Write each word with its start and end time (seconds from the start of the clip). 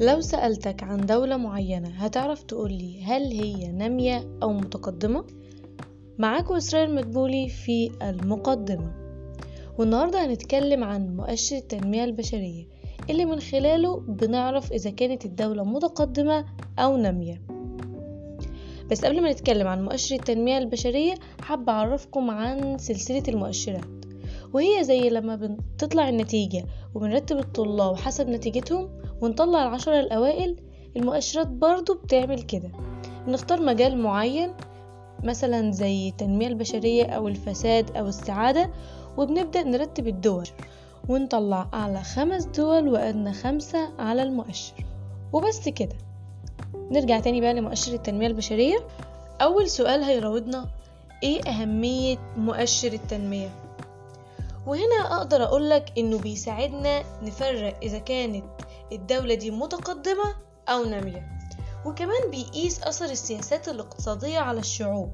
لو 0.00 0.20
سألتك 0.20 0.82
عن 0.82 1.06
دولة 1.06 1.36
معينة 1.36 1.88
هتعرف 1.88 2.42
تقولي 2.42 3.04
هل 3.04 3.22
هي 3.22 3.72
نامية 3.72 4.38
أو 4.42 4.52
متقدمة؟ 4.52 5.24
معاكم 6.18 6.54
إسرائيل 6.54 6.94
مدبولي 6.94 7.48
في 7.48 7.90
المقدمة. 8.02 8.92
والنهاردة 9.78 10.26
هنتكلم 10.26 10.84
عن 10.84 11.16
مؤشر 11.16 11.56
التنمية 11.56 12.04
البشرية 12.04 12.64
اللي 13.10 13.24
من 13.24 13.40
خلاله 13.40 14.00
بنعرف 14.00 14.72
إذا 14.72 14.90
كانت 14.90 15.24
الدولة 15.24 15.64
متقدمة 15.64 16.44
أو 16.78 16.96
نامية. 16.96 17.42
بس 18.90 19.04
قبل 19.04 19.22
ما 19.22 19.32
نتكلم 19.32 19.66
عن 19.66 19.84
مؤشر 19.84 20.14
التنمية 20.16 20.58
البشرية 20.58 21.14
حابة 21.40 21.72
أعرفكم 21.72 22.30
عن 22.30 22.78
سلسلة 22.78 23.22
المؤشرات. 23.28 23.84
وهي 24.54 24.84
زي 24.84 25.10
لما 25.10 25.36
بتطلع 25.36 26.08
النتيجة 26.08 26.64
وبنرتب 26.94 27.38
الطلاب 27.38 27.96
حسب 27.96 28.28
نتيجتهم 28.28 28.99
ونطلع 29.20 29.62
العشرة 29.62 30.00
الأوائل 30.00 30.56
المؤشرات 30.96 31.46
برضو 31.46 31.94
بتعمل 31.94 32.42
كده. 32.42 32.70
نختار 33.28 33.62
مجال 33.62 33.98
معين 33.98 34.52
مثلا 35.24 35.72
زي 35.72 36.08
التنمية 36.08 36.46
البشرية 36.46 37.06
أو 37.06 37.28
الفساد 37.28 37.96
أو 37.96 38.06
السعادة 38.06 38.70
وبنبدأ 39.16 39.62
نرتب 39.62 40.08
الدول. 40.08 40.48
ونطلع 41.08 41.68
أعلى 41.74 42.02
خمس 42.02 42.44
دول 42.44 42.88
وأدنى 42.88 43.32
خمسة 43.32 43.88
على 43.98 44.22
المؤشر. 44.22 44.74
وبس 45.32 45.68
كده. 45.68 45.96
نرجع 46.90 47.20
تاني 47.20 47.40
بقى 47.40 47.54
لمؤشر 47.54 47.92
التنمية 47.92 48.26
البشرية. 48.26 48.76
أول 49.42 49.70
سؤال 49.70 50.02
هيراودنا 50.02 50.66
إيه 51.22 51.42
أهمية 51.42 52.16
مؤشر 52.36 52.92
التنمية؟ 52.92 53.48
وهنا 54.66 55.16
أقدر 55.16 55.42
أقولك 55.42 55.92
إنه 55.98 56.18
بيساعدنا 56.18 57.02
نفرق 57.22 57.76
إذا 57.82 57.98
كانت 57.98 58.44
الدولة 58.92 59.34
دي 59.34 59.50
متقدمة 59.50 60.34
أو 60.68 60.84
نامية. 60.84 61.28
وكمان 61.86 62.30
بيقيس 62.30 62.82
أثر 62.82 63.04
السياسات 63.04 63.68
الاقتصادية 63.68 64.38
على 64.38 64.60
الشعوب. 64.60 65.12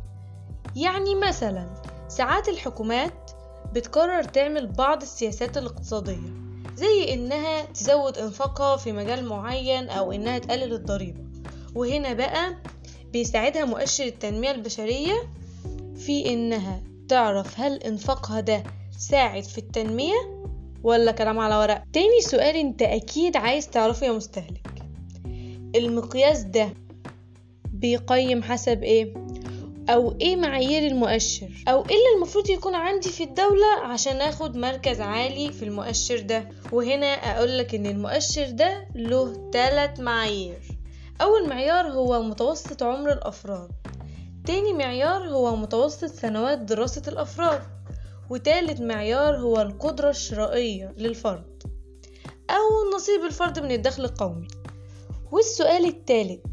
يعني 0.76 1.14
مثلا 1.14 1.66
ساعات 2.08 2.48
الحكومات 2.48 3.30
بتقرر 3.72 4.22
تعمل 4.24 4.66
بعض 4.66 5.02
السياسات 5.02 5.56
الاقتصادية 5.58 6.30
زي 6.74 7.14
إنها 7.14 7.62
تزود 7.64 8.18
إنفاقها 8.18 8.76
في 8.76 8.92
مجال 8.92 9.24
معين 9.28 9.88
أو 9.88 10.12
إنها 10.12 10.38
تقلل 10.38 10.72
الضريبة. 10.72 11.20
وهنا 11.74 12.12
بقى 12.12 12.54
بيساعدها 13.12 13.64
مؤشر 13.64 14.04
التنمية 14.04 14.50
البشرية 14.50 15.14
في 15.96 16.32
إنها 16.32 16.82
تعرف 17.08 17.60
هل 17.60 17.82
إنفاقها 17.82 18.40
ده 18.40 18.62
ساعد 18.98 19.42
في 19.42 19.58
التنمية 19.58 20.45
ولا 20.86 21.12
كلام 21.12 21.38
على 21.38 21.56
ورق؟ 21.56 21.82
تاني 21.92 22.20
سؤال 22.20 22.56
انت 22.56 22.82
أكيد 22.82 23.36
عايز 23.36 23.70
تعرفه 23.70 24.06
يا 24.06 24.12
مستهلك. 24.12 24.82
المقياس 25.76 26.42
ده 26.42 26.68
بيقيم 27.72 28.42
حسب 28.42 28.82
إيه؟ 28.82 29.14
أو 29.88 30.16
إيه 30.20 30.36
معايير 30.36 30.86
المؤشر؟ 30.86 31.48
أو 31.68 31.78
إيه 31.80 31.96
اللي 31.96 32.16
المفروض 32.16 32.50
يكون 32.50 32.74
عندي 32.74 33.08
في 33.08 33.24
الدولة 33.24 33.66
عشان 33.84 34.16
آخد 34.16 34.56
مركز 34.56 35.00
عالي 35.00 35.52
في 35.52 35.64
المؤشر 35.64 36.20
ده؟ 36.20 36.48
وهنا 36.72 37.06
أقولك 37.06 37.74
إن 37.74 37.86
المؤشر 37.86 38.50
ده 38.50 38.88
له 38.94 39.50
ثلاث 39.52 40.00
معايير. 40.00 40.58
أول 41.20 41.48
معيار 41.48 41.86
هو 41.86 42.22
متوسط 42.22 42.82
عمر 42.82 43.12
الأفراد. 43.12 43.70
تاني 44.46 44.72
معيار 44.72 45.28
هو 45.28 45.56
متوسط 45.56 46.04
سنوات 46.10 46.58
دراسة 46.58 47.02
الأفراد. 47.08 47.62
وتالت 48.30 48.80
معيار 48.80 49.36
هو 49.36 49.60
القدرة 49.60 50.10
الشرائية 50.10 50.94
للفرد 50.96 51.62
أو 52.50 52.96
نصيب 52.96 53.24
الفرد 53.24 53.58
من 53.58 53.72
الدخل 53.72 54.04
القومي 54.04 54.48
والسؤال 55.32 55.84
التالت 55.84 56.46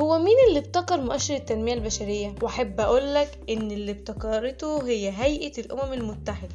هو 0.00 0.18
مين 0.18 0.36
اللي 0.48 0.58
ابتكر 0.58 1.00
مؤشر 1.00 1.34
التنمية 1.34 1.74
البشرية؟ 1.74 2.34
وأحب 2.42 2.80
أقولك 2.80 3.38
إن 3.50 3.70
اللي 3.70 3.92
ابتكرته 3.92 4.86
هي 4.86 5.10
هيئة 5.10 5.60
الأمم 5.60 5.92
المتحدة 5.92 6.54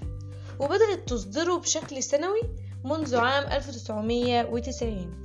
وبدأت 0.60 1.10
تصدره 1.10 1.58
بشكل 1.58 2.04
سنوي 2.04 2.42
منذ 2.86 3.16
عام 3.16 3.44
1990 3.52 5.24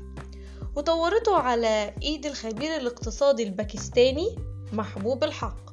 وطورته 0.76 1.36
على 1.36 1.94
إيد 2.02 2.26
الخبير 2.26 2.76
الاقتصادي 2.76 3.42
الباكستاني 3.42 4.36
محبوب 4.72 5.24
الحق 5.24 5.70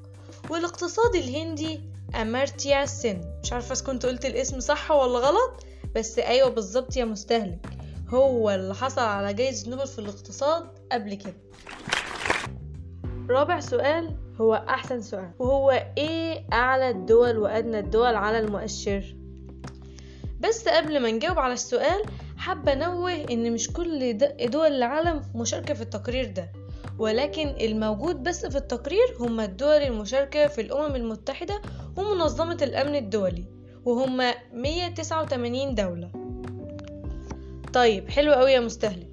والاقتصادي 0.50 1.20
الهندي 1.20 1.82
أمارتيا 2.22 2.86
سن 2.86 3.22
مش 3.44 3.54
عارفة 3.54 3.74
إذا 3.74 3.84
كنت 3.84 4.06
قلت 4.06 4.26
الاسم 4.26 4.60
صح 4.60 4.92
ولا 4.92 5.20
غلط 5.20 5.66
بس 5.96 6.20
أيوة 6.20 6.50
بالظبط 6.50 6.96
يا 6.98 7.06
مستهلك. 7.06 7.68
هو 8.10 8.50
اللي 8.50 8.76
حصل 8.76 9.02
على 9.02 9.34
جايزة 9.34 9.70
نوبل 9.70 9.88
في 9.88 10.00
الاقتصاد 10.00 10.64
قبل 10.92 11.14
كده. 11.14 11.34
رابع 13.30 13.60
سؤال 13.60 14.18
هو 14.42 14.54
أحسن 14.56 15.02
سؤال. 15.02 15.32
وهو 15.40 15.92
إيه 15.98 16.46
أعلى 16.54 16.90
الدول 16.90 17.38
وأدنى 17.38 17.80
الدول 17.80 18.16
على 18.16 18.40
المؤشر؟ 18.40 19.16
بس 20.40 20.68
قبل 20.68 21.00
ما 21.00 21.12
نجاوب 21.12 21.40
على 21.40 21.54
السؤال 21.54 22.04
حابة 22.38 22.74
أنوه 22.74 23.14
إن 23.14 23.54
مش 23.54 23.74
كل 23.74 24.18
دول 24.42 24.68
العالم 24.72 25.22
مشاركة 25.36 25.74
في 25.74 25.82
التقرير 25.82 26.32
ده. 26.32 26.52
ولكن 27.00 27.48
الموجود 27.48 28.24
بس 28.24 28.46
في 28.46 28.58
التقرير 28.58 29.16
هم 29.20 29.40
الدول 29.40 29.82
المشاركة 29.82 30.48
في 30.48 30.62
الأمم 30.62 30.96
المتحدة 30.96 31.62
ومنظمة 31.98 32.58
الأمن 32.62 32.96
الدولي 32.96 33.44
وهم 33.86 34.18
189 34.54 35.76
دولة. 35.76 36.12
طيب 37.74 38.10
حلو 38.10 38.34
قوي 38.34 38.52
يا 38.52 38.60
مستهلك. 38.60 39.10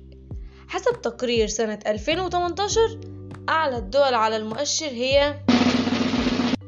حسب 0.69 1.01
تقرير 1.03 1.47
سنة 1.47 1.79
2018 1.87 2.81
أعلى 3.49 3.77
الدول 3.77 4.15
على 4.15 4.37
المؤشر 4.37 4.87
هي 4.87 5.35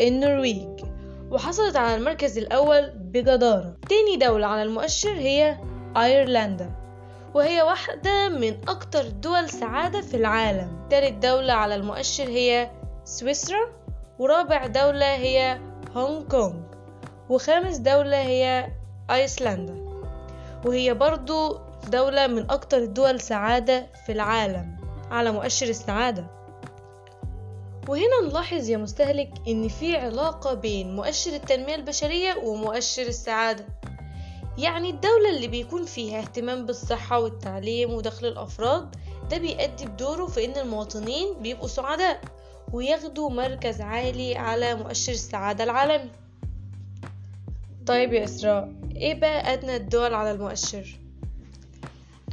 النرويج 0.01 0.81
وحصلت 1.31 1.77
على 1.77 1.95
المركز 1.97 2.39
الأول 2.39 2.91
بجدارة. 2.91 3.77
تاني 3.89 4.17
دولة 4.17 4.47
على 4.47 4.63
المؤشر 4.63 5.13
هي 5.13 5.59
أيرلندا. 5.97 6.84
وهي 7.35 7.63
واحدة 7.63 8.29
من 8.29 8.69
أكتر 8.69 9.01
الدول 9.01 9.51
سعادة 9.51 10.01
في 10.01 10.17
العالم. 10.17 10.87
تالت 10.91 11.27
دولة 11.27 11.53
على 11.53 11.75
المؤشر 11.75 12.29
هي 12.29 12.71
سويسرا 13.05 13.59
ورابع 14.19 14.67
دولة 14.67 15.15
هي 15.15 15.61
هونغ 15.97 16.23
كونغ 16.29 16.55
وخامس 17.29 17.77
دولة 17.77 18.21
هي 18.21 18.69
أيسلندا. 19.11 19.85
وهي 20.65 20.95
برضو 20.95 21.59
دولة 21.89 22.27
من 22.27 22.51
أكتر 22.51 22.79
الدول 22.79 23.21
سعادة 23.21 23.87
في 24.07 24.13
العالم 24.13 24.77
على 25.11 25.33
مؤشر 25.33 25.67
السعادة. 25.67 26.27
وهنا 27.89 28.21
نلاحظ 28.25 28.69
يا 28.69 28.77
مستهلك 28.77 29.31
إن 29.49 29.69
في 29.69 29.97
علاقة 29.97 30.55
بين 30.55 30.97
مؤشر 30.97 31.33
التنمية 31.33 31.75
البشرية 31.75 32.35
ومؤشر 32.45 33.03
السعادة. 33.03 33.65
يعني 34.59 34.91
الدولة 34.91 35.31
اللي 35.37 35.49
بيكون 35.49 35.85
فيها 35.85 36.19
اهتمام 36.19 36.67
بالصحة 36.67 37.19
والتعليم 37.21 37.91
ودخل 37.93 38.27
الأفراد 38.27 38.97
ده 39.31 39.39
بيأدي 39.39 39.87
بدوره 39.87 40.27
في 40.27 40.45
إن 40.45 40.57
المواطنين 40.57 41.35
بيبقوا 41.43 41.69
سعداء 41.69 42.21
وياخدوا 42.73 43.31
مركز 43.31 43.81
عالي 43.81 44.37
على 44.37 44.75
مؤشر 44.75 45.13
السعادة 45.13 45.65
العالمي 45.65 46.11
طيب 47.87 48.13
يا 48.13 48.25
إسراء 48.25 48.73
إيه 48.97 49.15
بقى 49.21 49.53
أدنى 49.53 49.77
الدول 49.77 50.15
على 50.15 50.31
المؤشر؟ 50.31 50.99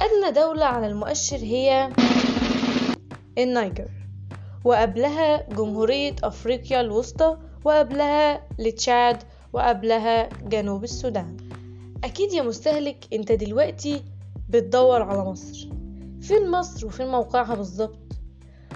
أدنى 0.00 0.32
دولة 0.40 0.64
على 0.64 0.86
المؤشر 0.86 1.36
هي 1.36 1.90
النيجر 3.38 3.88
وقبلها 4.64 5.42
جمهورية 5.50 6.16
أفريقيا 6.24 6.80
الوسطى 6.80 7.36
وقبلها 7.64 8.42
لتشاد 8.58 9.22
وقبلها 9.52 10.28
جنوب 10.28 10.84
السودان 10.84 11.36
أكيد 12.04 12.32
يا 12.32 12.42
مستهلك 12.42 12.96
أنت 13.12 13.32
دلوقتي 13.32 14.02
بتدور 14.48 15.02
على 15.02 15.24
مصر. 15.24 15.68
فين 16.20 16.50
مصر 16.50 16.86
وفين 16.86 17.06
موقعها 17.08 17.54
بالظبط؟ 17.54 17.98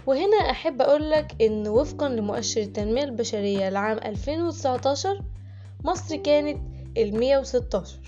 وهنا 0.07 0.37
أحب 0.51 0.83
أقولك 0.83 1.35
إن 1.43 1.69
وفقا 1.69 2.09
لمؤشر 2.09 2.61
التنمية 2.61 3.05
البشرية 3.05 3.69
لعام 3.69 3.99
2019 3.99 5.23
مصر 5.85 6.17
كانت 6.17 6.59
المية 6.97 7.39
وستاشر 7.39 7.99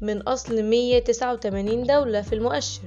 من 0.00 0.22
أصل 0.22 0.62
مية 0.62 0.98
تسعة 0.98 1.32
وتمانين 1.32 1.82
دولة 1.82 2.22
في 2.22 2.34
المؤشر. 2.34 2.82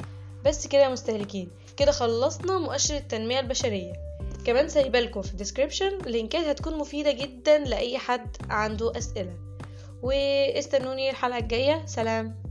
بس 0.46 0.68
كده 0.68 0.82
يا 0.82 0.90
مستهلكين 0.90 1.50
كده 1.78 1.92
خلصنا 1.92 2.58
مؤشر 2.60 2.96
التنمية 2.98 3.40
البشرية. 3.40 3.94
كمان 4.46 4.70
سايبالكم 4.70 5.22
في 5.22 5.32
ال 5.32 5.37
description 5.37 5.98
لينكات 5.98 6.46
هتكون 6.46 6.78
مفيدة 6.78 7.12
جدا 7.12 7.58
لأي 7.58 7.98
حد 7.98 8.38
عنده 8.50 8.98
أسئلة. 8.98 9.34
وإستنوني 10.02 11.10
الحلقة 11.10 11.38
الجاية. 11.38 11.86
سلام. 11.86 12.51